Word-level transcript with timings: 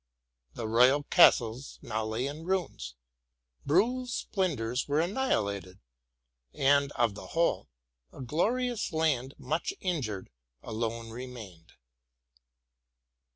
The 0.55 0.67
royal 0.67 1.03
castles 1.03 1.77
now 1.83 2.03
lay 2.03 2.25
in 2.25 2.43
ruins, 2.43 2.95
Briihl's 3.67 4.11
splendors 4.11 4.87
were 4.87 4.99
annihilated, 4.99 5.79
and, 6.55 6.91
of 6.93 7.13
the 7.13 7.27
whole, 7.37 7.69
a 8.11 8.19
glorious 8.21 8.91
land, 8.91 9.35
much 9.37 9.75
injured, 9.79 10.31
alone 10.63 11.11
remained? 11.11 11.73